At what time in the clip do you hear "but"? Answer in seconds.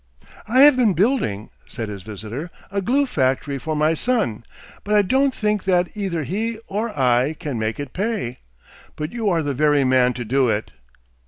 4.83-4.95, 8.95-9.11